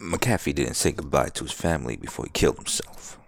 [0.00, 3.18] McAfee didn't say goodbye to his family before he killed himself.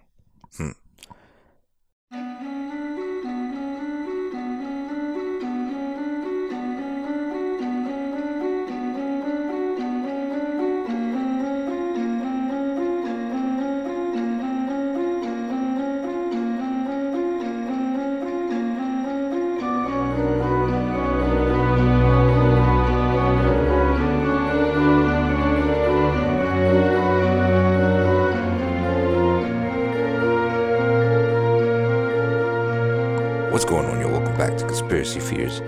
[35.01, 35.61] Conspiracy Fears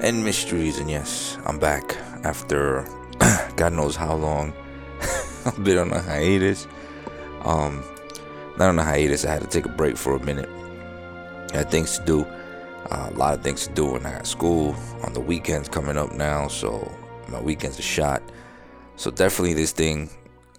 [0.00, 0.78] and Mysteries.
[0.78, 2.86] And yes, I'm back after
[3.56, 4.52] God knows how long.
[5.44, 6.68] I've been on a hiatus.
[7.42, 7.82] Um,
[8.58, 9.24] not on a hiatus.
[9.24, 10.48] I had to take a break for a minute.
[11.52, 12.26] I had things to do.
[12.88, 15.96] Uh, a lot of things to do, and I got school on the weekends coming
[15.96, 16.46] up now.
[16.46, 16.88] So
[17.26, 18.22] my weekends are shot.
[18.94, 20.10] So definitely this thing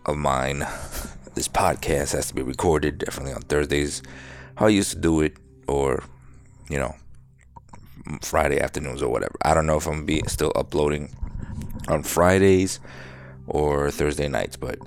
[0.06, 0.60] of mine,
[1.34, 2.98] this podcast has to be recorded.
[2.98, 4.04] Definitely on Thursdays,
[4.56, 6.04] how I used to do it, or
[6.70, 6.94] you know,
[8.22, 9.36] Friday afternoons or whatever.
[9.44, 11.10] I don't know if I'm be still uploading
[11.88, 12.80] on Fridays
[13.48, 14.80] or Thursday nights, but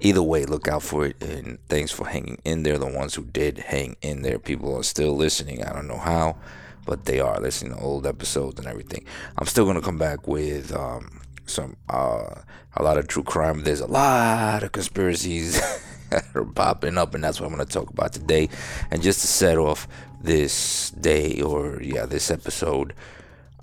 [0.00, 1.22] either way, look out for it.
[1.22, 2.78] And thanks for hanging in there.
[2.78, 5.62] The ones who did hang in there, people are still listening.
[5.64, 6.36] I don't know how,
[6.84, 9.04] but they are listening to old episodes and everything.
[9.38, 12.42] I'm still gonna come back with um, some uh,
[12.74, 13.62] a lot of true crime.
[13.62, 15.60] There's a lot of conspiracies.
[16.10, 18.48] that are popping up, and that's what I'm going to talk about today.
[18.90, 19.88] And just to set off
[20.26, 22.94] this day, or yeah, this episode,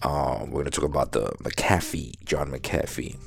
[0.02, 3.18] um, we're to talk about the McAfee, John McAfee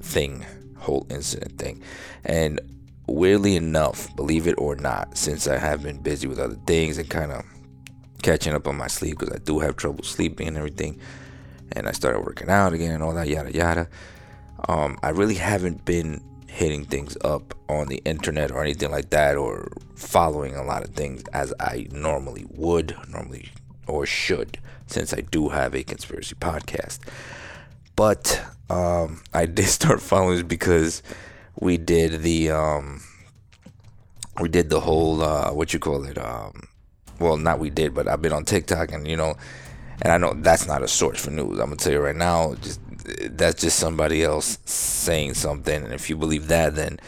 [0.00, 0.44] thing,
[0.78, 1.82] whole incident thing.
[2.24, 2.60] And
[3.06, 7.08] weirdly enough, believe it or not, since I have been busy with other things and
[7.08, 7.44] kind of
[8.22, 11.00] catching up on my sleep because I do have trouble sleeping and everything,
[11.72, 13.88] and I started working out again and all that, yada yada.
[14.68, 16.22] Um, I really haven't been
[16.54, 19.66] hitting things up on the internet or anything like that or
[19.96, 23.50] following a lot of things as I normally would, normally
[23.88, 27.00] or should, since I do have a conspiracy podcast.
[27.96, 28.40] But
[28.70, 31.02] um, I did start following because
[31.58, 33.02] we did the um,
[34.40, 36.68] we did the whole uh, what you call it um,
[37.18, 39.34] well not we did but I've been on TikTok and you know
[40.02, 41.58] and I know that's not a source for news.
[41.58, 42.80] I'm gonna tell you right now, just
[43.30, 46.98] that's just somebody else saying something, and if you believe that, then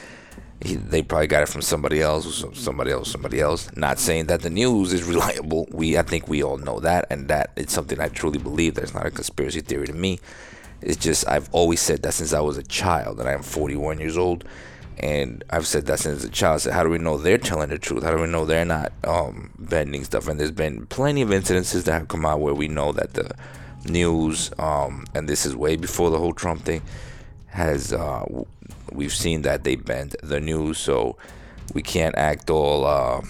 [0.63, 3.75] he, they probably got it from somebody else, somebody else, somebody else.
[3.77, 5.69] Not saying that the news is reliable.
[5.71, 8.75] We, I think, we all know that, and that it's something I truly believe.
[8.75, 10.21] That's not a conspiracy theory to me.
[10.81, 13.99] It's just I've always said that since I was a child, and I am 41
[13.99, 14.45] years old,
[14.99, 16.63] and I've said that since a child.
[16.63, 18.03] Said, how do we know they're telling the truth?
[18.03, 20.29] How do we know they're not um, bending stuff?
[20.29, 23.31] And there's been plenty of incidences that have come out where we know that the
[23.87, 26.83] news, um, and this is way before the whole Trump thing,
[27.47, 28.25] has uh,
[28.93, 31.17] we've seen that they bend the news, so
[31.75, 33.21] we can't act all uh,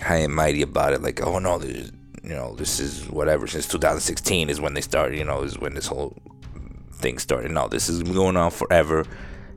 [0.00, 1.02] high and mighty about it.
[1.02, 1.90] Like, oh no, you
[2.22, 3.46] know, this is whatever.
[3.46, 5.18] Since 2016 is when they started.
[5.18, 6.16] You know, is when this whole
[6.92, 7.50] thing started.
[7.50, 9.06] No, this is going on forever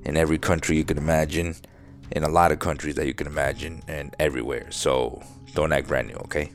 [0.03, 1.55] in every country you can imagine,
[2.11, 4.67] in a lot of countries that you can imagine, and everywhere.
[4.71, 5.21] So
[5.53, 6.51] don't act brand new, okay?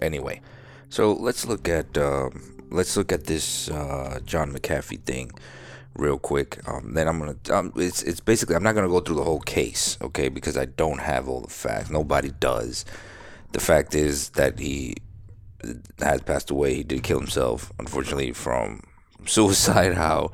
[0.00, 0.40] Anyway,
[0.88, 1.96] so let's look at.
[1.98, 5.32] Um, let's look at this uh, John McAfee thing
[5.94, 6.66] real quick.
[6.68, 7.36] Um, then I'm gonna.
[7.50, 10.28] Um, it's it's basically I'm not gonna go through the whole case, okay?
[10.28, 11.90] Because I don't have all the facts.
[11.90, 12.84] Nobody does.
[13.52, 14.96] The fact is that he
[15.98, 16.74] has passed away.
[16.74, 18.82] He did kill himself, unfortunately, from
[19.26, 19.94] suicide.
[19.94, 20.30] How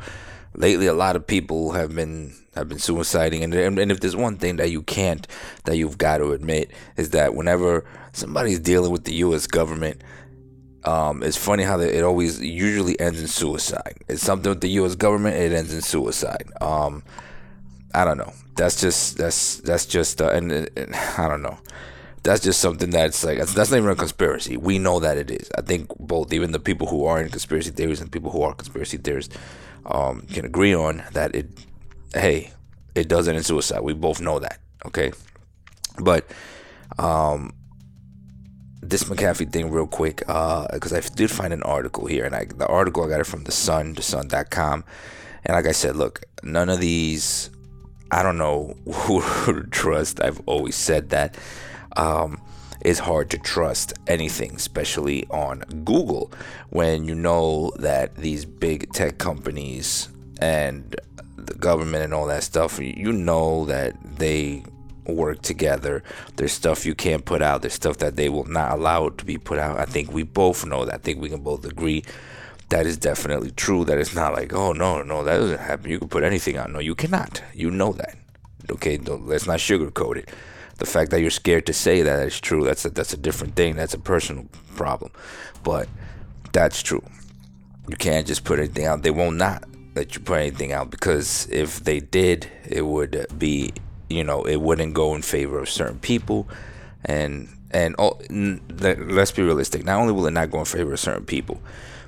[0.54, 4.16] lately a lot of people have been have been suiciding, and, and and if there's
[4.16, 5.26] one thing that you can't
[5.64, 9.46] that you've got to admit is that whenever somebody's dealing with the U.S.
[9.46, 10.02] government
[10.84, 13.96] um, it's funny how it always usually ends in suicide.
[14.08, 14.94] It's something with the U.S.
[14.94, 15.36] government.
[15.36, 16.50] It ends in suicide.
[16.60, 17.02] Um,
[17.94, 18.32] I don't know.
[18.56, 21.58] That's just that's that's just uh, and, and, I don't know.
[22.22, 24.56] That's just something that's like that's, that's not even a conspiracy.
[24.56, 25.50] We know that it is.
[25.56, 28.54] I think both, even the people who are in conspiracy theories and people who are
[28.54, 29.36] conspiracy theorists,
[29.86, 31.34] um, can agree on that.
[31.34, 31.50] It,
[32.12, 32.52] hey,
[32.94, 33.80] it does end in suicide.
[33.80, 34.58] We both know that.
[34.86, 35.12] Okay,
[35.98, 36.26] but
[36.98, 37.54] um,
[38.90, 42.44] this McAfee thing real quick because uh, I did find an article here, and I,
[42.44, 44.84] the article I got it from the Sun, thesun.com,
[45.44, 47.50] and like I said, look, none of these,
[48.10, 49.20] I don't know who
[49.52, 50.22] to trust.
[50.22, 51.36] I've always said that.
[51.96, 52.40] Um,
[52.80, 56.30] it's hard to trust anything, especially on Google,
[56.68, 60.08] when you know that these big tech companies
[60.40, 60.94] and
[61.36, 64.64] the government and all that stuff, you know that they
[65.06, 66.02] work together.
[66.36, 67.62] There's stuff you can't put out.
[67.62, 69.78] There's stuff that they will not allow to be put out.
[69.78, 70.94] I think we both know that.
[70.94, 72.04] I think we can both agree
[72.70, 73.84] that is definitely true.
[73.84, 75.90] That it's not like, oh no, no, that doesn't happen.
[75.90, 76.70] You can put anything out.
[76.70, 77.42] No, you cannot.
[77.54, 78.16] You know that.
[78.70, 80.30] Okay, let's not sugarcoat it.
[80.78, 82.64] The fact that you're scared to say that is true.
[82.64, 83.76] That's a, that's a different thing.
[83.76, 85.12] That's a personal problem,
[85.62, 85.88] but
[86.52, 87.04] that's true.
[87.88, 89.02] You can't just put anything out.
[89.02, 89.64] They will not
[89.94, 93.72] let you put anything out because if they did, it would be
[94.08, 96.48] you know it wouldn't go in favor of certain people,
[97.04, 99.84] and and oh, let's be realistic.
[99.84, 101.60] Not only will it not go in favor of certain people,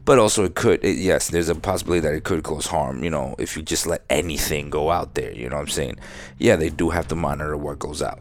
[0.07, 3.11] but also it could it, yes there's a possibility that it could cause harm you
[3.11, 5.99] know if you just let anything go out there you know what i'm saying?
[6.39, 8.21] Yeah they do have to monitor what goes out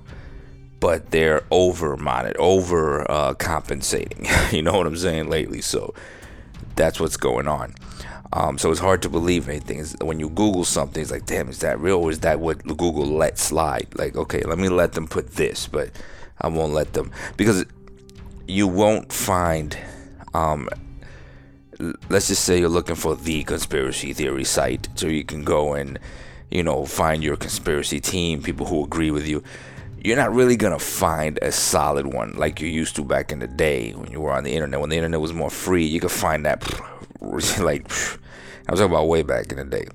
[0.81, 5.61] but they're over monitor over uh, compensating you know what i'm saying lately.
[5.61, 5.93] So
[6.75, 7.73] that's what's going on
[8.35, 9.79] um, so it's hard to believe anything.
[9.79, 12.61] It's, when you google something it's like damn is that real or is that what
[12.65, 13.87] google let slide?
[13.95, 15.89] Like okay let me let them put this but
[16.41, 17.11] i won't let them.
[17.37, 17.65] Because
[18.45, 19.77] you won't find
[20.33, 20.67] um,
[22.09, 24.89] let's just say you're looking for the conspiracy theory site.
[24.95, 25.97] So you can go and
[26.51, 29.43] you know find your conspiracy team people who agree with you.
[30.03, 33.47] You're not really gonna find a solid one like you used to back in the
[33.47, 34.81] day when you were on the internet.
[34.81, 36.61] When the internet was more free you could find that
[37.59, 37.89] like
[38.67, 39.87] i was talking about way back in the day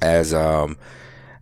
[0.00, 0.76] as um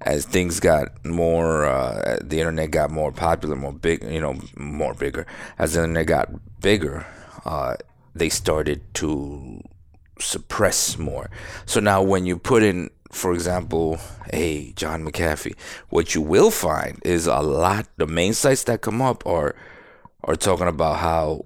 [0.02, 4.94] as things got more uh, the internet got more popular more big you know more
[4.94, 5.26] bigger
[5.58, 6.28] as the internet got
[6.60, 7.06] bigger
[7.44, 7.74] uh,
[8.14, 9.60] they started to
[10.18, 11.30] suppress more.
[11.66, 13.98] So now when you put in, for example,
[14.32, 15.54] hey, John McAfee,
[15.88, 19.54] what you will find is a lot, the main sites that come up are,
[20.24, 21.44] are talking about how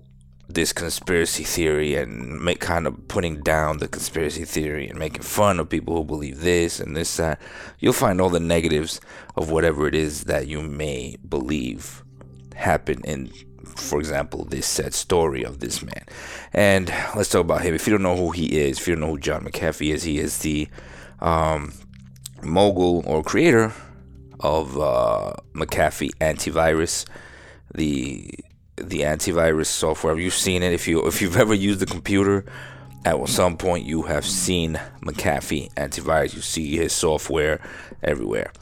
[0.48, 5.60] this conspiracy theory and make kind of putting down the conspiracy theory and making fun
[5.60, 7.38] of people who believe this and this that
[7.78, 9.00] you'll find all the negatives
[9.36, 12.02] of whatever it is that you may believe
[12.54, 13.30] happen in
[13.76, 16.04] for example, this sad story of this man.
[16.52, 17.74] And let's talk about him.
[17.74, 20.02] If you don't know who he is, if you don't know who John McAfee is,
[20.02, 20.68] he is the
[21.20, 21.72] um,
[22.42, 23.72] mogul or creator
[24.40, 27.04] of uh, McAfee antivirus,
[27.74, 28.30] the
[28.82, 30.14] the antivirus software.
[30.14, 30.72] You've you seen it?
[30.72, 32.44] If you if you've ever used a computer,
[33.04, 36.34] at some point you have seen McAfee antivirus.
[36.34, 37.60] You see his software
[38.02, 38.52] everywhere.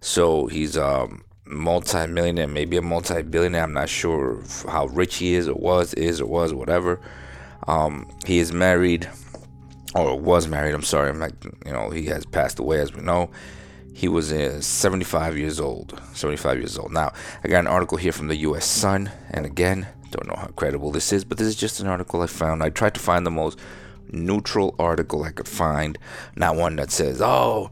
[0.00, 1.08] So he's a
[1.44, 3.62] multi-millionaire, maybe a multi-billionaire.
[3.62, 7.00] I'm not sure how rich he is or was, is or was, whatever.
[7.68, 9.08] Um, he is married,
[9.94, 10.74] or was married.
[10.74, 11.10] I'm sorry.
[11.10, 11.34] I'm like,
[11.64, 13.30] you know, he has passed away, as we know.
[13.94, 16.00] He was uh, 75 years old.
[16.14, 16.92] 75 years old.
[16.92, 17.12] Now,
[17.44, 18.64] I got an article here from the U.S.
[18.64, 22.22] Sun, and again, don't know how credible this is, but this is just an article
[22.22, 22.62] I found.
[22.62, 23.58] I tried to find the most
[24.10, 25.98] neutral article I could find,
[26.36, 27.70] not one that says, "Oh."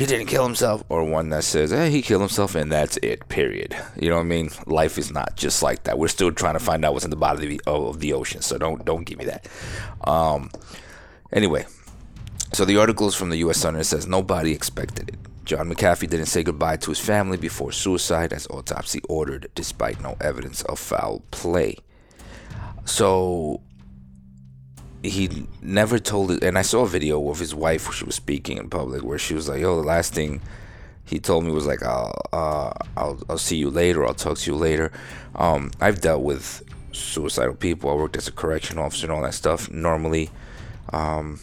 [0.00, 3.28] he didn't kill himself, or one that says, hey, he killed himself and that's it,
[3.28, 3.76] period.
[4.00, 4.48] You know what I mean?
[4.64, 5.98] Life is not just like that.
[5.98, 8.40] We're still trying to find out what's in the bottom of the, of the ocean,
[8.40, 9.46] so don't don't give me that.
[10.04, 10.50] Um,
[11.32, 11.66] anyway,
[12.54, 13.58] so the article is from the U.S.
[13.58, 15.29] Sun and it says nobody expected it.
[15.50, 20.16] John McAfee didn't say goodbye to his family before suicide, as autopsy ordered, despite no
[20.20, 21.76] evidence of foul play.
[22.84, 23.60] So
[25.02, 28.14] he never told it and i saw a video of his wife where she was
[28.14, 30.42] speaking in public where she was like yo the last thing
[31.06, 34.50] he told me was like i'll uh, I'll, I'll see you later i'll talk to
[34.50, 34.92] you later.
[35.34, 36.62] Um, i've dealt with
[36.92, 37.90] suicidal people.
[37.90, 40.30] I worked as a correction officer and all that stuff normally.
[40.92, 41.40] Um,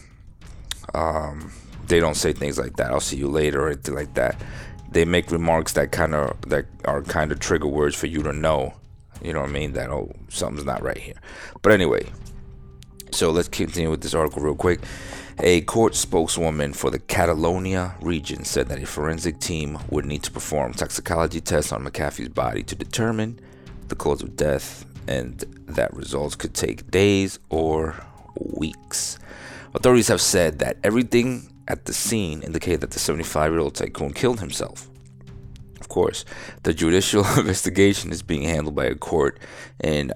[0.93, 1.51] um,
[1.87, 2.91] they don't say things like that.
[2.91, 4.39] I'll see you later or anything like that.
[4.91, 8.33] They make remarks that kind of that are kind of trigger words for you to
[8.33, 8.73] know.
[9.21, 9.73] You know what i mean?
[9.73, 11.19] That oh something's not right here.
[11.61, 12.07] But anyway
[13.11, 14.81] so let's continue with this article real quick.
[15.39, 20.31] A court spokeswoman for the Catalonia region said that a forensic team would need to
[20.31, 23.39] perform toxicology tests on McAfee's body to determine
[23.87, 27.95] the cause of death, and that results could take days or
[28.39, 29.19] weeks.
[29.73, 34.13] Authorities have said that everything at the scene indicated that the 75 year old tycoon
[34.13, 34.89] killed himself.
[35.79, 36.25] Of course,
[36.63, 39.39] the judicial investigation is being handled by a court
[39.83, 40.11] in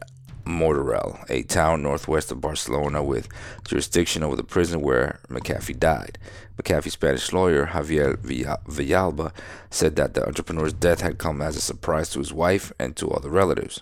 [0.46, 3.28] Martorell, a town northwest of Barcelona with
[3.66, 6.18] jurisdiction over the prison where McAfee died.
[6.58, 9.32] McAfee's Spanish lawyer, Javier Villalba,
[9.70, 13.10] said that the entrepreneur's death had come as a surprise to his wife and to
[13.12, 13.80] other relatives,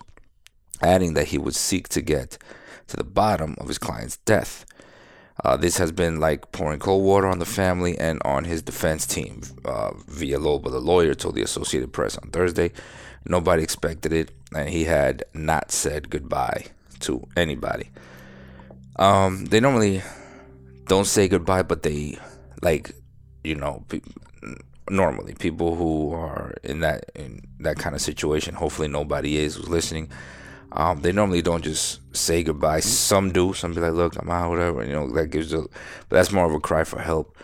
[0.82, 2.38] adding that he would seek to get
[2.88, 4.66] to the bottom of his client's death.
[5.44, 9.06] Uh, this has been like pouring cold water on the family and on his defense
[9.06, 9.42] team.
[9.64, 12.72] Uh, Villalba, the lawyer, told the Associated Press on Thursday.
[13.26, 16.66] Nobody expected it, and he had not said goodbye
[17.02, 17.90] to anybody.
[18.98, 20.02] Um, they normally
[20.88, 22.18] don't say goodbye, but they
[22.62, 22.92] like,
[23.44, 24.02] you know, pe-
[24.90, 28.56] normally people who are in that in that kind of situation.
[28.56, 30.10] Hopefully, nobody is who's listening.
[30.72, 32.80] Um, they normally don't just say goodbye.
[32.82, 33.54] Some do.
[33.54, 34.84] Some be like, "Look, I'm out," whatever.
[34.86, 35.62] You know, that gives a.
[35.62, 35.70] But
[36.10, 37.36] that's more of a cry for help.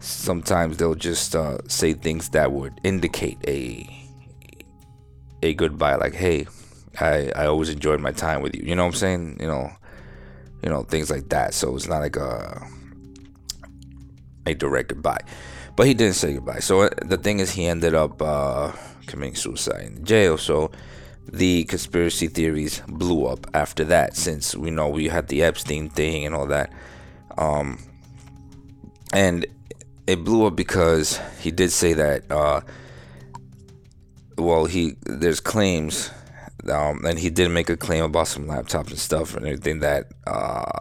[0.00, 3.88] Sometimes they'll just uh, say things that would indicate a
[5.42, 6.46] a goodbye, like, hey,
[7.00, 8.62] I I always enjoyed my time with you.
[8.64, 9.36] You know what I'm saying?
[9.40, 9.70] You know,
[10.62, 11.54] you know things like that.
[11.54, 12.64] So it's not like a
[14.46, 15.20] a direct goodbye.
[15.76, 16.58] But he didn't say goodbye.
[16.58, 18.72] So uh, the thing is, he ended up uh,
[19.06, 20.36] committing suicide in jail.
[20.38, 20.70] So
[21.32, 26.24] the conspiracy theories blew up after that, since we know we had the Epstein thing
[26.24, 26.72] and all that.
[27.36, 27.78] Um,
[29.12, 29.46] and
[30.06, 32.30] it blew up because he did say that.
[32.30, 32.62] Uh,
[34.36, 36.10] well, he there's claims,
[36.70, 40.06] um, and he did make a claim about some laptops and stuff and everything that
[40.26, 40.78] uh,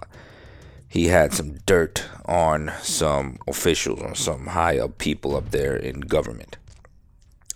[0.88, 6.02] he had some dirt on some officials or some high up people up there in
[6.02, 6.58] government.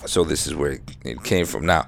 [0.05, 1.65] So this is where it came from.
[1.65, 1.87] Now,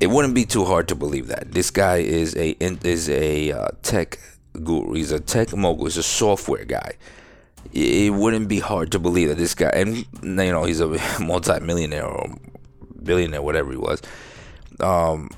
[0.00, 3.68] it wouldn't be too hard to believe that this guy is a is a uh,
[3.82, 4.18] tech
[4.62, 4.92] guru.
[4.94, 5.86] He's a tech mogul.
[5.86, 6.92] He's a software guy.
[7.72, 10.88] It wouldn't be hard to believe that this guy, and you know, he's a
[11.20, 12.36] multi-millionaire or
[13.02, 14.02] billionaire, whatever he was.
[14.80, 15.30] Um,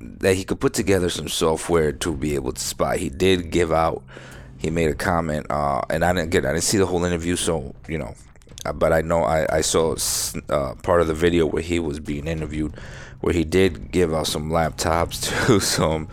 [0.00, 2.96] that he could put together some software to be able to spy.
[2.96, 4.02] He did give out.
[4.58, 6.44] He made a comment, uh, and I didn't get.
[6.44, 8.14] I didn't see the whole interview, so you know,
[8.66, 9.96] uh, but I know I, I saw
[10.50, 12.74] uh, part of the video where he was being interviewed,
[13.20, 16.08] where he did give out some laptops to some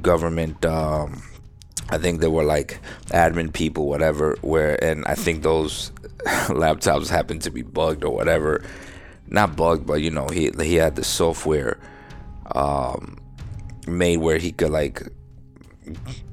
[0.00, 0.64] government.
[0.64, 1.22] Um,
[1.90, 4.36] I think they were like admin people, whatever.
[4.40, 5.90] Where and I think those
[6.48, 8.64] laptops happened to be bugged or whatever.
[9.26, 11.78] Not bugged, but you know he he had the software
[12.54, 13.18] um,
[13.86, 15.02] made where he could like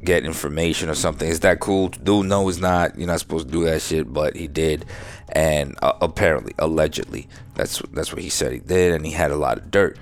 [0.03, 1.27] get information or something.
[1.27, 1.89] Is that cool?
[1.89, 2.97] Dude, no, it's not.
[2.97, 4.85] You're not supposed to do that shit, but he did,
[5.31, 9.35] and uh, apparently, allegedly, that's that's what he said he did, and he had a
[9.35, 9.97] lot of dirt.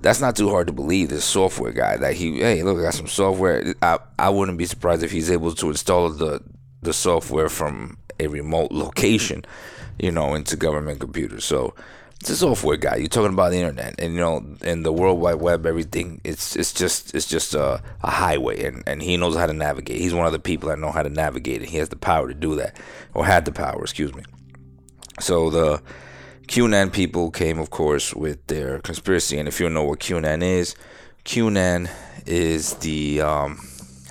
[0.00, 1.10] That's not too hard to believe.
[1.10, 3.74] This software guy that he, hey, look, I got some software.
[3.82, 6.42] I I wouldn't be surprised if he's able to install the
[6.82, 9.44] the software from a remote location,
[9.98, 11.44] you know, into government computers.
[11.44, 11.74] So
[12.20, 12.96] it's a software guy.
[12.96, 16.54] You're talking about the internet, and you know, in the World Wide Web, everything it's
[16.54, 20.00] it's just it's just a, a highway, and and he knows how to navigate.
[20.00, 22.28] He's one of the people that know how to navigate, and he has the power
[22.28, 22.76] to do that,
[23.12, 24.22] or had the power, excuse me.
[25.20, 25.82] So the
[26.46, 30.42] QAnon people came, of course, with their conspiracy, and if you don't know what QAnon
[30.42, 30.74] is,
[31.24, 31.90] QAnon
[32.26, 33.60] is the um,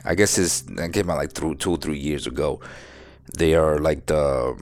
[0.05, 2.59] I guess is that came out like through two or three years ago.
[3.37, 4.57] They are like the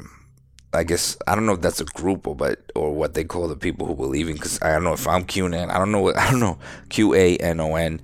[0.74, 3.48] I guess I don't know if that's a group or but or what they call
[3.48, 4.36] the people who believe in.
[4.36, 5.70] Because I don't know if I'm QAnon.
[5.70, 8.02] I don't know what I don't know Q A N O N,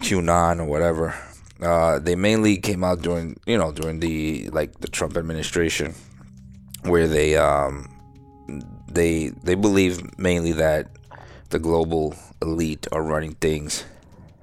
[0.00, 1.14] QAnon or whatever.
[1.60, 5.94] Uh, they mainly came out during you know during the like the Trump administration,
[6.82, 7.88] where they um
[8.88, 10.88] they they believe mainly that
[11.50, 13.84] the global elite are running things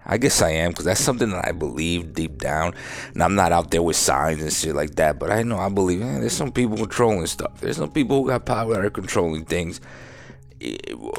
[0.09, 2.73] I guess I am because that's something that I believe deep down.
[3.13, 5.69] And I'm not out there with signs and shit like that, but I know I
[5.69, 7.61] believe there's some people controlling stuff.
[7.61, 9.79] There's some people who got power that are controlling things.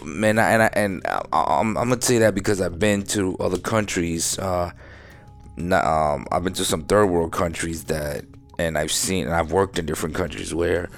[0.02, 3.58] Man, and I, and I, I'm, I'm gonna say that because I've been to other
[3.58, 4.36] countries.
[4.38, 4.72] Uh,
[5.56, 8.24] um, I've been to some third world countries that,
[8.58, 10.90] and I've seen, and I've worked in different countries where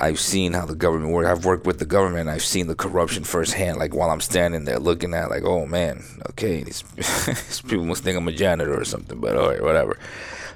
[0.00, 1.28] I've seen how the government works.
[1.28, 2.30] I've worked with the government.
[2.30, 3.78] I've seen the corruption firsthand.
[3.78, 8.02] Like while I'm standing there looking at, like, oh man, okay, these, these people must
[8.02, 9.20] think I'm a janitor or something.
[9.20, 9.98] But all right, whatever.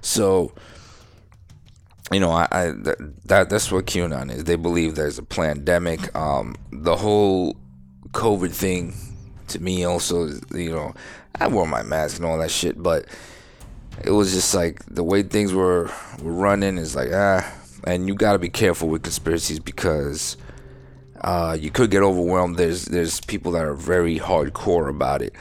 [0.01, 0.55] So,
[2.11, 2.73] you know, I, I
[3.27, 4.45] that that's what QAnon is.
[4.45, 6.15] They believe there's a pandemic.
[6.17, 7.57] Um, the whole
[8.13, 8.95] COVID thing,
[9.49, 10.95] to me, also, you know,
[11.35, 13.07] I wore my mask and all that shit, but
[14.03, 15.91] it was just like the way things were
[16.23, 17.53] were running is like ah
[17.87, 20.37] and you got to be careful with conspiracies because
[21.21, 22.57] uh, you could get overwhelmed.
[22.57, 25.35] There's there's people that are very hardcore about it,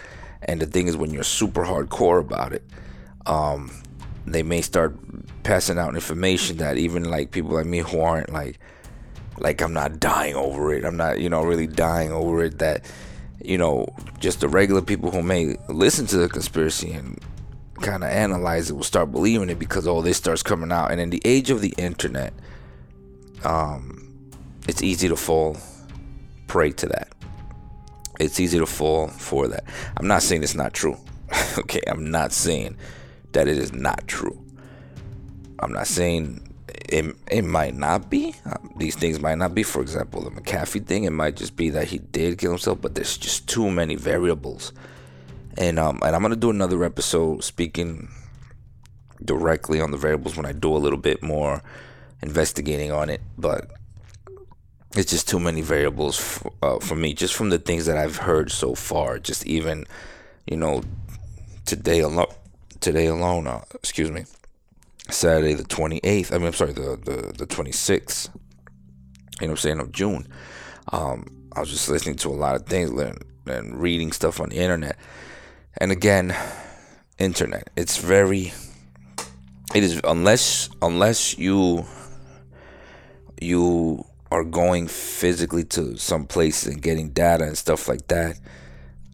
[0.44, 2.64] and the thing is, when you're super hardcore about it,
[3.26, 3.72] um,
[4.26, 4.96] they may start
[5.44, 8.60] passing out information that even like people like me who aren't like
[9.40, 10.86] like I'm not dying over it.
[10.86, 12.60] I'm not you know really dying over it.
[12.60, 12.86] That
[13.44, 13.88] you know
[14.20, 17.20] just the regular people who may listen to the conspiracy and
[17.84, 20.92] kind of analyze it will start believing it because all this starts coming out.
[20.92, 22.34] And in the age of the internet,
[23.44, 24.10] um,
[24.68, 25.58] it's easy to fall
[26.48, 27.10] prey to that.
[28.20, 29.66] It's easy to fall for that.
[29.98, 30.98] I'm not saying it's not true.
[31.58, 32.78] okay, I'm not saying
[33.34, 34.40] that it is not true.
[35.60, 36.42] I'm not saying
[36.90, 38.36] it, it might not be.
[38.46, 39.64] Um, these things might not be.
[39.64, 42.96] For example, the McAfee thing, it might just be that he did kill himself, but
[42.96, 44.74] there's just too many variables
[45.58, 48.10] and um, and I'm gonna do another episode speaking
[49.24, 51.62] directly on the variables when I do a little bit more
[52.22, 53.22] investigating on it.
[53.38, 53.72] But
[54.96, 58.18] it's just too many variables for, uh, for me, just from the things that I've
[58.18, 59.20] heard so far.
[59.20, 59.86] Just even,
[60.46, 60.84] you know,
[61.66, 62.28] today alone,
[62.80, 64.26] today alone, uh, excuse me,
[65.10, 66.32] Saturday the 28th.
[66.32, 68.30] I mean, I'm sorry, the the the 26th.
[69.42, 70.28] You know, what I'm saying of June.
[70.92, 72.90] Um, I was just listening to a lot of things
[73.46, 74.98] and reading stuff on the internet.
[75.78, 76.36] And again,
[77.18, 77.70] internet.
[77.76, 78.54] It's very.
[79.74, 81.86] It is unless unless you
[83.42, 88.40] you are going physically to some place and getting data and stuff like that.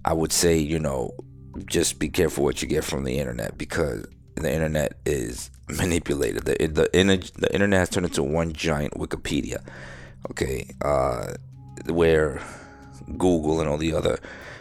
[0.03, 1.13] I would say you know
[1.65, 6.45] just be careful what you get from the internet because the internet is manipulated.
[6.45, 6.89] The the,
[7.37, 9.63] the internet has turned into one giant Wikipedia.
[10.31, 11.33] Okay, uh,
[11.85, 12.41] where
[13.17, 14.19] Google and all the other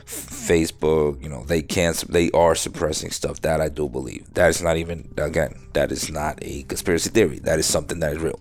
[0.09, 3.43] Facebook, you know, they can't, they are suppressing stuff.
[3.43, 4.33] That I do believe.
[4.35, 7.39] That is not even, again, that is not a conspiracy theory.
[7.41, 8.41] That is something that is real.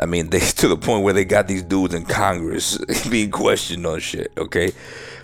[0.00, 2.78] I mean, they to the point where they got these dudes in Congress
[3.10, 4.32] being questioned on shit.
[4.36, 4.72] Okay,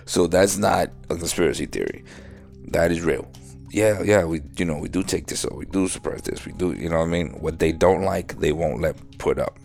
[0.05, 2.03] so that's not a conspiracy theory.
[2.69, 3.31] That is real.
[3.69, 5.55] Yeah, yeah, we, you know, we do take this over.
[5.55, 6.45] We do suppress this.
[6.45, 7.29] We do, you know what I mean?
[7.39, 9.57] What they don't like, they won't let put up.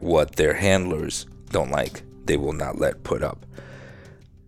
[0.00, 3.46] What their handlers don't like, they will not let put up.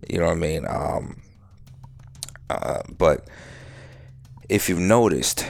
[0.08, 0.66] You know what I mean?
[0.68, 1.22] Um,
[2.48, 3.26] uh, but
[4.48, 5.46] if you've noticed,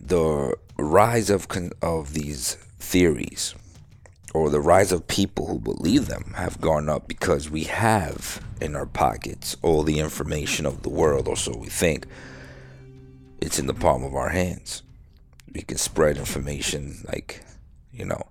[0.00, 3.54] the rise of con- of these theories
[4.34, 8.74] or the rise of people who believe them have gone up because we have in
[8.74, 12.06] our pockets all the information of the world, or so we think.
[13.40, 14.82] It's in the palm of our hands.
[15.52, 17.44] We can spread information like,
[17.92, 18.22] you know.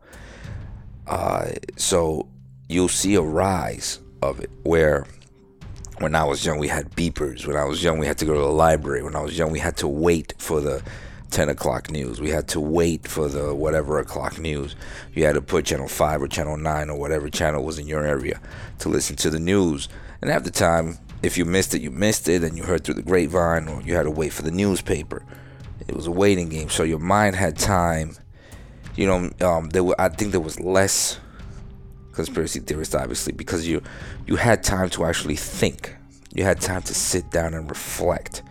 [1.06, 2.28] Uh, so
[2.68, 5.06] you'll see a rise of it where
[6.02, 7.46] when I was young, we had beepers.
[7.46, 9.04] When I was young, we had to go to the library.
[9.04, 10.82] When I was young, we had to wait for the
[11.32, 12.20] 10 o'clock news.
[12.20, 14.76] We had to wait for the whatever o'clock news.
[15.14, 18.06] You had to put channel 5 or channel 9 or whatever channel was in your
[18.06, 18.40] area
[18.80, 19.88] to listen to the news.
[20.22, 22.96] And half the time, if you missed it, you missed it, and you heard through
[22.96, 25.24] the grapevine, or you had to wait for the newspaper.
[25.88, 28.16] It was a waiting game, so your mind had time.
[28.96, 31.20] You know, um, there were, I think there was less
[32.26, 33.82] conspiracy theorists, obviously, because you
[34.26, 35.96] you had time to actually think.
[36.34, 38.44] You had time to sit down and reflect.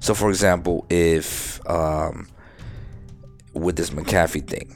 [0.00, 2.28] So, for example, if um,
[3.54, 4.68] with this McAfee thing,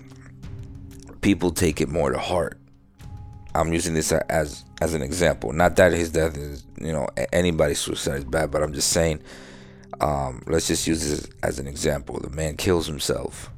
[1.20, 2.58] people take it more to heart.
[3.54, 5.52] I'm using this as as an example.
[5.52, 9.22] Not that his death is, you know, anybody's suicide is bad, but I'm just saying.
[10.00, 12.18] Um, let's just use this as an example.
[12.18, 13.50] The man kills himself,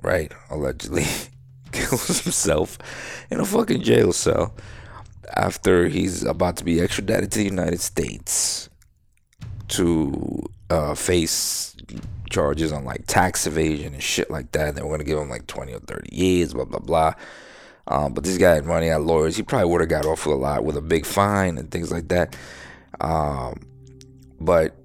[0.00, 0.32] right?
[0.48, 1.04] Allegedly.
[1.88, 2.78] kills himself
[3.30, 4.54] in a fucking jail cell
[5.34, 8.68] after he's about to be extradited to the United States
[9.68, 11.76] to uh, face
[12.30, 14.68] charges on like tax evasion and shit like that.
[14.68, 17.14] And they were gonna give him like 20 or 30 years, blah blah blah.
[17.88, 19.36] Um, but this guy had money, had lawyers.
[19.36, 21.92] He probably would have got off with a lot with a big fine and things
[21.92, 22.36] like that.
[23.00, 23.60] Um,
[24.40, 24.76] but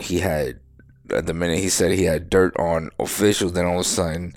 [0.00, 0.58] he had
[1.10, 3.52] at the minute he said he had dirt on officials.
[3.52, 4.34] Then all of a sudden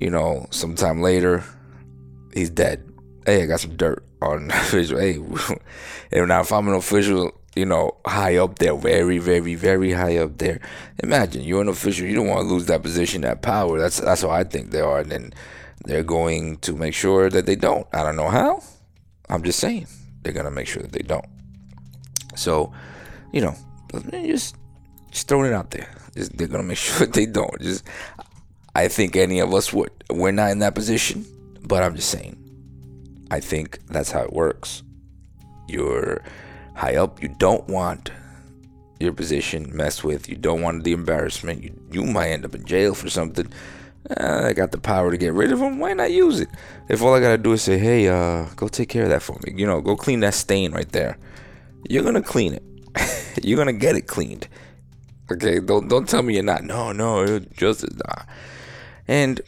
[0.00, 1.44] you know, sometime later,
[2.34, 2.84] he's dead.
[3.26, 4.98] Hey, I got some dirt on official.
[4.98, 5.18] Hey,
[6.12, 10.18] and now if I'm an official, you know, high up there, very, very, very high
[10.18, 10.60] up there.
[11.02, 12.06] Imagine you're an official.
[12.06, 13.78] You don't want to lose that position, that power.
[13.78, 15.00] That's that's how I think they are.
[15.00, 15.32] And then
[15.84, 17.86] they're going to make sure that they don't.
[17.92, 18.62] I don't know how.
[19.28, 19.86] I'm just saying
[20.22, 21.26] they're gonna make sure that they don't.
[22.36, 22.72] So,
[23.32, 23.54] you know,
[24.12, 24.56] just
[25.10, 25.88] just throwing it out there.
[26.14, 27.60] Just, they're gonna make sure they don't.
[27.60, 27.84] Just
[28.78, 29.90] I think any of us would.
[30.08, 31.26] We're not in that position,
[31.62, 32.36] but I'm just saying.
[33.28, 34.84] I think that's how it works.
[35.66, 36.22] You're
[36.76, 37.20] high up.
[37.20, 38.12] You don't want
[39.00, 40.28] your position messed with.
[40.28, 41.64] You don't want the embarrassment.
[41.64, 43.52] You you might end up in jail for something.
[44.16, 45.80] Uh, I got the power to get rid of them.
[45.80, 46.48] Why not use it?
[46.88, 49.36] If all I gotta do is say, "Hey, uh, go take care of that for
[49.44, 51.18] me," you know, go clean that stain right there.
[51.88, 52.62] You're gonna clean it.
[53.42, 54.46] you're gonna get it cleaned.
[55.32, 56.62] Okay, don't don't tell me you're not.
[56.62, 58.22] No, no, just nah.
[59.08, 59.40] And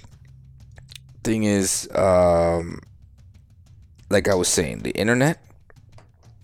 [1.23, 2.81] thing is, um,
[4.09, 5.45] like I was saying, the internet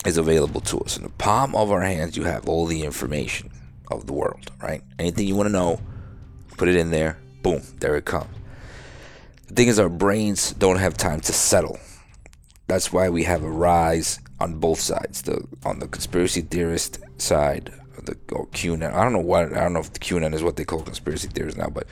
[0.04, 2.16] is available to us in the palm of our hands.
[2.16, 3.50] You have all the information
[3.90, 4.82] of the world, right?
[4.98, 5.80] Anything you want to know,
[6.56, 7.18] put it in there.
[7.42, 8.28] Boom, there it comes.
[9.48, 11.78] The thing is, our brains don't have time to settle.
[12.66, 15.22] That's why we have a rise on both sides.
[15.22, 17.72] The on the conspiracy theorist side,
[18.04, 18.92] the or QAnon.
[18.92, 21.28] I don't know what I don't know if the QAnon is what they call conspiracy
[21.28, 21.86] theorists now, but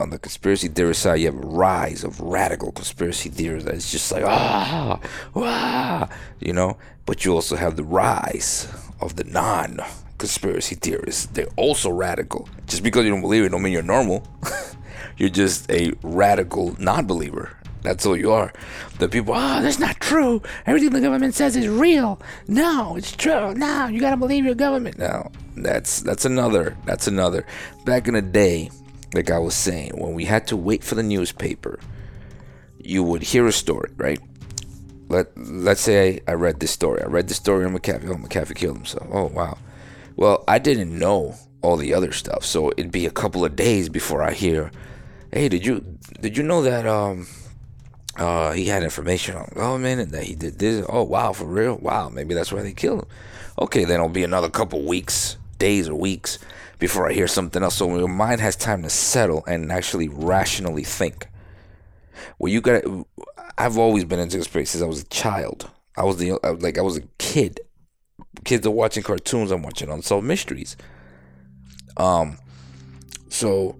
[0.00, 3.92] on the conspiracy theorist side, you have a rise of radical conspiracy theories that it's
[3.92, 4.98] just like ah,
[5.36, 6.08] ah,
[6.40, 6.76] you know.
[7.06, 8.66] But you also have the rise
[9.00, 11.26] of the non-conspiracy theorists.
[11.26, 12.48] They're also radical.
[12.66, 14.26] Just because you don't believe it, don't mean you're normal.
[15.18, 17.56] you're just a radical non-believer.
[17.82, 18.50] That's all you are.
[18.98, 20.40] The people, oh, that's not true.
[20.64, 22.18] Everything the government says is real.
[22.48, 23.52] No, it's true.
[23.54, 24.98] No, you gotta believe your government.
[24.98, 26.78] No, that's that's another.
[26.86, 27.46] That's another.
[27.84, 28.70] Back in the day,
[29.14, 31.78] like I was saying, when we had to wait for the newspaper,
[32.78, 34.20] you would hear a story, right?
[35.08, 37.02] let let's say I, I read this story.
[37.02, 38.08] I read the story on McAfee.
[38.08, 39.06] Oh, McAfee killed himself.
[39.12, 39.58] Oh wow.
[40.16, 43.88] Well, I didn't know all the other stuff, so it'd be a couple of days
[43.88, 44.70] before I hear,
[45.32, 47.26] "Hey, did you did you know that um
[48.16, 50.86] uh he had information on government and that he did this?
[50.88, 51.76] Oh wow, for real?
[51.76, 53.08] Wow, maybe that's why they killed him.
[53.60, 56.38] Okay, then it'll be another couple weeks, days or weeks
[56.78, 57.76] before I hear something else.
[57.76, 61.28] So your mind has time to settle and actually rationally think.
[62.38, 62.84] Well, you got.
[63.56, 65.70] I've always been into this space since I was a child.
[65.96, 67.60] I was the like I was a kid.
[68.44, 69.50] Kids are watching cartoons.
[69.50, 70.76] I'm watching unsolved mysteries.
[71.96, 72.38] Um,
[73.30, 73.76] so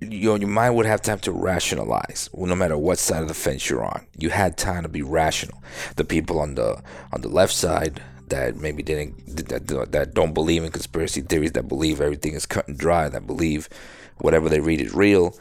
[0.00, 2.28] your your mind would have time to rationalize.
[2.32, 5.02] Well, no matter what side of the fence you're on, you had time to be
[5.02, 5.62] rational.
[5.94, 6.82] The people on the
[7.12, 11.68] on the left side that maybe didn't that that don't believe in conspiracy theories, that
[11.68, 13.68] believe everything is cut and dry, that believe
[14.18, 15.34] whatever they read is real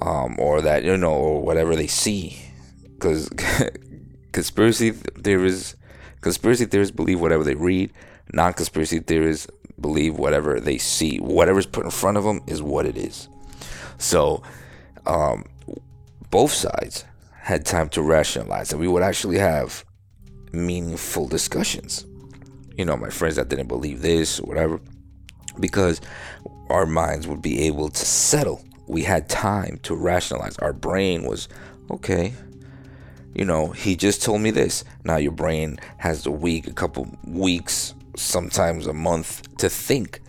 [0.00, 2.38] um, or that you know, or whatever they see,
[2.84, 3.28] because
[4.32, 5.76] conspiracy theorists,
[6.20, 7.92] conspiracy theorists believe whatever they read.
[8.32, 9.46] Non-conspiracy theorists
[9.80, 11.18] believe whatever they see.
[11.18, 13.28] Whatever's put in front of them is what it is.
[13.96, 14.42] So,
[15.06, 15.46] um,
[16.30, 19.84] both sides had time to rationalize, and we would actually have
[20.52, 22.04] meaningful discussions.
[22.78, 24.80] You know, my friends that didn't believe this or whatever,
[25.60, 26.00] because
[26.70, 30.58] our minds would be able to settle we had time to rationalize.
[30.58, 31.48] Our brain was
[31.90, 32.32] okay.
[33.34, 34.82] You know, he just told me this.
[35.04, 40.20] Now your brain has a week, a couple weeks, sometimes a month to think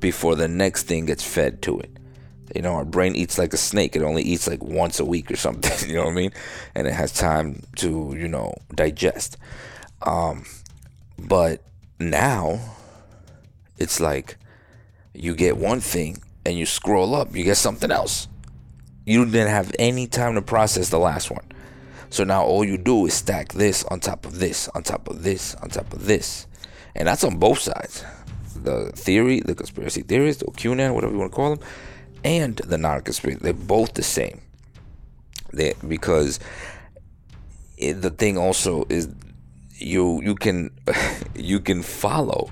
[0.00, 1.90] before the next thing gets fed to it.
[2.54, 3.96] You know, our brain eats like a snake.
[3.96, 5.72] It only eats like once a week or something.
[5.88, 6.32] You know what I mean?
[6.74, 9.36] And it has time to, you know, digest.
[10.02, 10.44] Um,
[11.18, 11.62] but
[11.98, 12.58] now
[13.78, 14.36] it's like
[15.14, 18.28] you get one thing and you scroll up, you get something else.
[19.04, 21.44] You didn't have any time to process the last one.
[22.10, 25.22] So now all you do is stack this on top of this, on top of
[25.22, 26.46] this, on top of this.
[26.94, 28.04] And that's on both sides.
[28.54, 31.66] The theory, the conspiracy theorists, or QAnon, whatever you want to call them,
[32.24, 34.40] and the non-conspiracy, they're both the same.
[35.52, 36.40] They, because
[37.76, 39.08] it, the thing also is
[39.78, 40.70] you you can
[41.34, 42.50] you can follow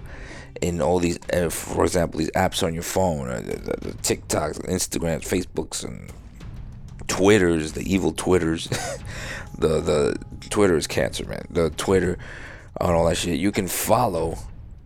[0.61, 4.65] in all these, uh, for example, these apps on your phone, the, the, the TikToks,
[4.67, 6.13] Instagrams, Facebooks, and
[7.09, 8.69] Twitters, the evil Twitters,
[9.59, 10.19] the the
[10.51, 11.47] Twitter is cancer, man.
[11.51, 12.19] The Twitter
[12.81, 13.39] and all that shit.
[13.39, 14.39] You can follow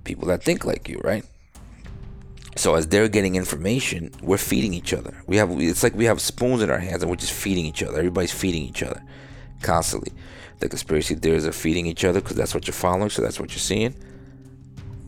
[0.04, 1.24] people that think like you, right?
[2.56, 5.22] So as they're getting information, we're feeding each other.
[5.26, 7.82] We have it's like we have spoons in our hands and we're just feeding each
[7.82, 7.98] other.
[7.98, 9.02] Everybody's feeding each other
[9.62, 10.12] constantly.
[10.58, 13.50] The conspiracy theories are feeding each other because that's what you're following, so that's what
[13.50, 13.94] you're seeing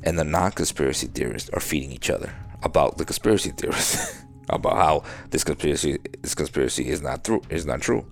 [0.02, 2.32] and the non-conspiracy theorists are feeding each other
[2.62, 7.80] about the conspiracy theorists about how this conspiracy this conspiracy is not true is not
[7.80, 8.06] true.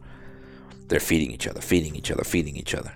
[0.89, 2.93] They're feeding each other, feeding each other, feeding each other.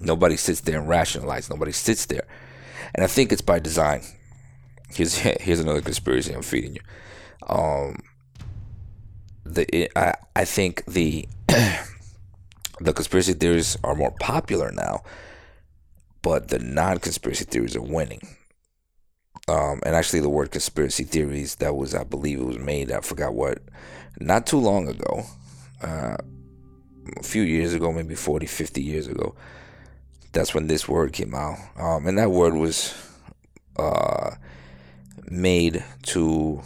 [0.00, 1.50] Nobody sits there and rationalizes.
[1.50, 2.26] Nobody sits there,
[2.94, 4.02] and I think it's by design.
[4.90, 6.82] Here's here's another conspiracy I'm feeding you.
[7.46, 8.02] Um,
[9.44, 11.28] the I I think the
[12.80, 15.02] the conspiracy theories are more popular now
[16.24, 18.22] but the non-conspiracy theories are winning.
[19.46, 22.90] Um, and actually, the word conspiracy theories that was, I believe, it was made.
[22.90, 23.58] I forgot what,
[24.18, 25.24] not too long ago,
[25.82, 26.16] uh,
[27.18, 29.34] a few years ago, maybe 40, 50 years ago.
[30.32, 32.94] That's when this word came out, um, and that word was
[33.76, 34.30] uh,
[35.28, 36.62] made to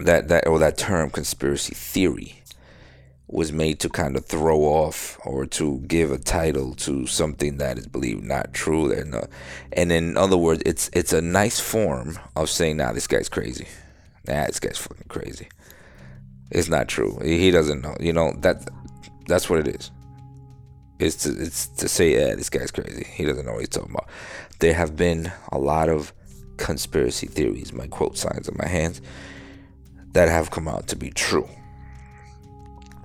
[0.00, 2.42] that that or that term conspiracy theory
[3.26, 7.78] was made to kind of throw off or to give a title to something that
[7.78, 9.22] is believed not true and uh,
[9.72, 13.66] and in other words it's it's a nice form of saying nah this guy's crazy.
[14.26, 15.48] Nah this guy's fucking crazy.
[16.50, 17.18] It's not true.
[17.22, 18.68] He doesn't know you know that
[19.26, 19.90] that's what it is.
[20.98, 23.04] It's to it's to say yeah this guy's crazy.
[23.04, 24.08] He doesn't know what he's talking about.
[24.58, 26.12] There have been a lot of
[26.58, 29.00] conspiracy theories my quote signs in my hands
[30.12, 31.48] that have come out to be true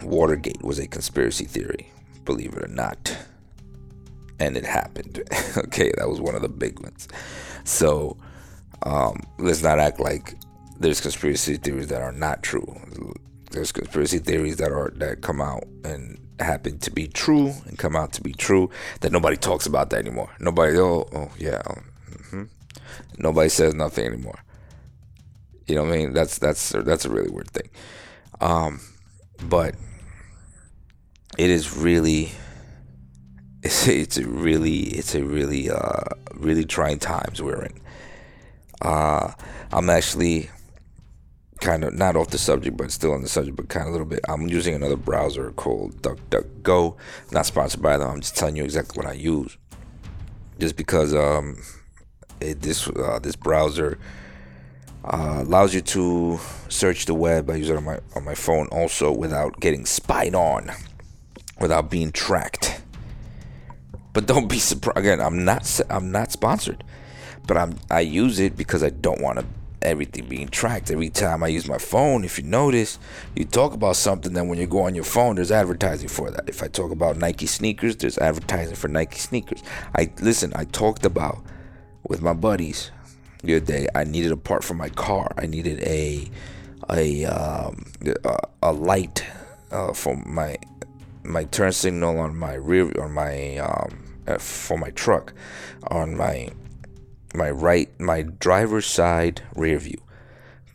[0.04, 1.92] Watergate was a conspiracy theory,
[2.26, 3.18] believe it or not.
[4.40, 5.22] And it happened.
[5.58, 7.08] okay, that was one of the big ones.
[7.66, 8.18] So
[8.84, 10.36] um, let's not act like
[10.80, 12.76] there's conspiracy theories that are not true.
[13.52, 17.96] There's conspiracy theories that are that come out and happen to be true and come
[17.96, 18.70] out to be true
[19.02, 20.30] that nobody talks about that anymore.
[20.40, 21.62] Nobody, oh, oh yeah,
[22.10, 22.44] mm-hmm.
[23.18, 24.40] nobody says nothing anymore.
[25.68, 26.14] You know what I mean?
[26.14, 27.70] That's that's that's a really weird thing.
[28.42, 28.80] Um,
[29.44, 29.76] but
[31.40, 32.32] it is really
[33.64, 37.82] it's it's a really it's a really uh really trying times we're in.
[38.82, 39.34] Uh,
[39.74, 40.50] I'm actually
[41.60, 43.92] kind of not off the subject, but still on the subject, but kind of a
[43.92, 44.22] little bit.
[44.30, 46.96] I'm using another browser called DuckDuckGo.
[47.32, 48.10] Not sponsored by them.
[48.10, 49.58] I'm just telling you exactly what I use.
[50.60, 51.62] Just because um,
[52.40, 53.98] it, this uh, this browser
[55.06, 57.50] uh, allows you to search the web.
[57.50, 60.72] I use it on my on my phone also without getting spied on,
[61.60, 62.82] without being tracked.
[64.14, 64.98] But don't be surprised.
[64.98, 66.84] Again, I'm not I'm not sponsored,
[67.48, 69.46] but I'm I use it because I don't want to
[69.82, 70.92] everything being tracked.
[70.92, 73.00] Every time I use my phone, if you notice,
[73.36, 76.50] you talk about something, then when you go on your phone, there's advertising for that.
[76.50, 79.64] If I talk about Nike sneakers, there's advertising for Nike sneakers.
[79.96, 81.44] I listen, I talked about
[82.04, 82.92] with my buddies
[83.44, 85.32] the other day, I needed a part for my car.
[85.38, 86.30] I needed a
[86.90, 87.86] a um,
[88.26, 89.26] a, a light
[89.72, 90.58] uh, for my
[91.24, 95.34] my turn signal on my rear on my um, uh, for my truck
[95.88, 96.50] on my
[97.34, 100.02] my right, my driver's side rear view,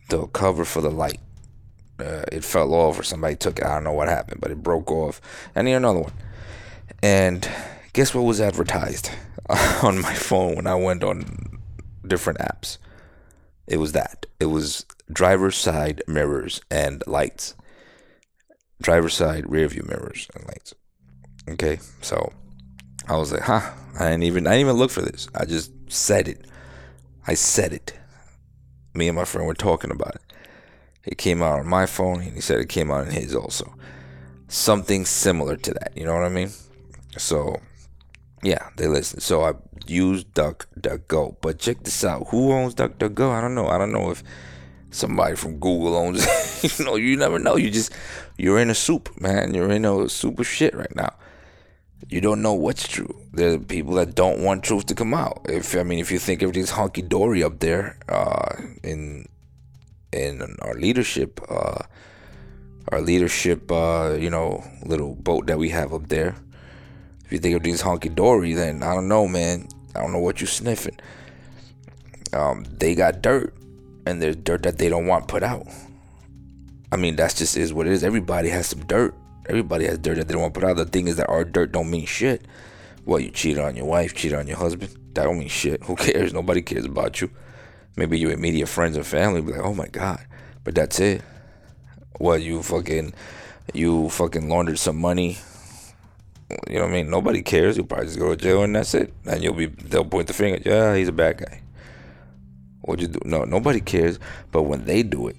[0.08, 1.20] the cover for the light.
[1.98, 3.64] Uh, it fell off, or somebody took it.
[3.64, 5.20] I don't know what happened, but it broke off.
[5.54, 6.12] I need another one.
[7.02, 7.48] And
[7.92, 9.10] guess what was advertised
[9.82, 11.58] on my phone when I went on
[12.06, 12.78] different apps?
[13.66, 14.26] It was that.
[14.40, 17.54] It was driver's side mirrors and lights.
[18.84, 20.74] Driver's side rear view mirrors and lights.
[21.48, 22.32] Okay, so
[23.08, 23.72] I was like, huh.
[23.98, 25.26] I didn't even I didn't even look for this.
[25.34, 26.46] I just said it.
[27.26, 27.94] I said it.
[28.92, 30.22] Me and my friend were talking about it.
[31.04, 33.74] It came out on my phone, and he said it came out on his also.
[34.48, 35.92] Something similar to that.
[35.96, 36.50] You know what I mean?
[37.16, 37.60] So,
[38.42, 39.20] yeah, they listen.
[39.20, 39.52] So I
[39.86, 41.36] use DuckDuckGo.
[41.40, 42.28] But check this out.
[42.28, 43.30] Who owns DuckDuckGo?
[43.30, 43.68] I don't know.
[43.68, 44.22] I don't know if
[44.94, 46.24] somebody from Google owns
[46.64, 46.78] it.
[46.78, 47.56] you know, you never know.
[47.56, 47.92] You just
[48.36, 49.54] you're in a soup, man.
[49.54, 51.14] You're in a soup of shit right now
[52.08, 53.22] you don't know what's true.
[53.32, 55.46] There are people that don't want truth to come out.
[55.48, 59.26] If I mean, if you think everything's honky dory up there uh, in
[60.12, 61.82] in our leadership, uh,
[62.92, 66.36] our leadership, uh, you know, little boat that we have up there.
[67.24, 69.68] If you think everything's honky dory, then I don't know, man.
[69.94, 70.98] I don't know what you're sniffing.
[72.32, 73.54] Um, they got dirt,
[74.06, 75.66] and there's dirt that they don't want put out.
[76.92, 78.04] I mean, that's just is what it is.
[78.04, 79.14] Everybody has some dirt.
[79.48, 80.76] Everybody has dirt that they don't want put out.
[80.76, 82.46] The thing is that our dirt don't mean shit.
[83.04, 84.96] Well, you cheated on your wife, cheated on your husband.
[85.14, 85.82] That don't mean shit.
[85.84, 86.32] Who cares?
[86.32, 87.30] Nobody cares about you.
[87.96, 90.24] Maybe your immediate friends and family be like, oh my god.
[90.62, 91.22] But that's it.
[92.18, 93.12] Well, you fucking,
[93.72, 95.38] you fucking laundered some money.
[96.68, 97.10] You know what I mean?
[97.10, 97.76] Nobody cares.
[97.76, 99.12] You'll probably just go to jail and that's it.
[99.26, 100.60] And you'll be, they'll point the finger.
[100.64, 101.60] Yeah, he's a bad guy.
[102.84, 103.20] What'd you do?
[103.24, 104.18] No, nobody cares.
[104.52, 105.36] But when they do it,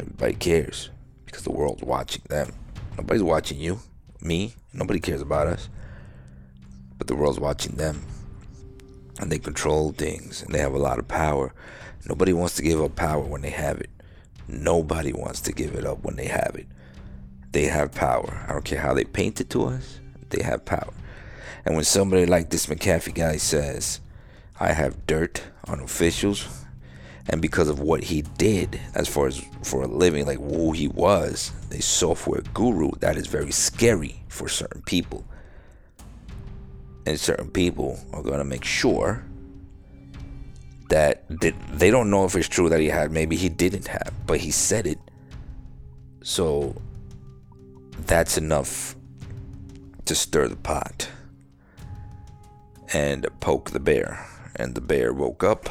[0.00, 0.90] everybody cares
[1.24, 2.52] because the world's watching them.
[2.98, 3.78] Nobody's watching you,
[4.20, 4.54] me.
[4.72, 5.68] Nobody cares about us.
[6.98, 8.04] But the world's watching them.
[9.20, 11.54] And they control things and they have a lot of power.
[12.08, 13.90] Nobody wants to give up power when they have it.
[14.48, 16.66] Nobody wants to give it up when they have it.
[17.52, 18.44] They have power.
[18.48, 20.92] I don't care how they paint it to us, they have power.
[21.64, 24.00] And when somebody like this McAfee guy says,
[24.58, 26.61] I have dirt on officials,
[27.28, 30.88] and because of what he did as far as for a living like who he
[30.88, 35.24] was a software guru that is very scary for certain people.
[37.06, 39.24] And certain people are going to make sure
[40.88, 44.40] that they don't know if it's true that he had maybe he didn't have but
[44.40, 44.98] he said it.
[46.22, 46.74] So
[48.06, 48.96] that's enough
[50.04, 51.08] to stir the pot
[52.92, 54.26] and poke the bear.
[54.56, 55.70] And the bear woke up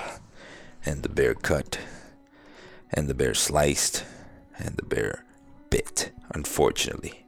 [0.85, 1.79] and the bear cut,
[2.91, 4.03] and the bear sliced,
[4.57, 5.23] and the bear
[5.69, 7.25] bit, unfortunately.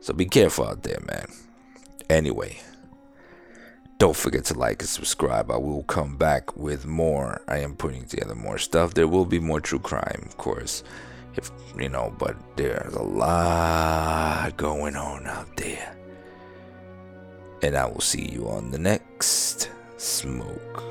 [0.00, 1.26] So be careful out there, man.
[2.10, 2.60] Anyway,
[3.98, 5.50] don't forget to like and subscribe.
[5.50, 7.40] I will come back with more.
[7.48, 8.94] I am putting together more stuff.
[8.94, 10.84] There will be more true crime, of course.
[11.36, 15.96] If you know, but there's a lot going on out there.
[17.62, 20.84] And I will see you on the next smoke.